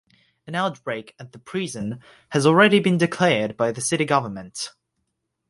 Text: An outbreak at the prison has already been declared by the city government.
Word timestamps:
An 0.47 0.55
outbreak 0.55 1.13
at 1.19 1.31
the 1.31 1.37
prison 1.37 1.99
has 2.29 2.47
already 2.47 2.79
been 2.79 2.97
declared 2.97 3.55
by 3.55 3.71
the 3.71 3.81
city 3.81 4.03
government. 4.03 4.71